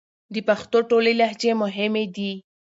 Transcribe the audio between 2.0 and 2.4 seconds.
دي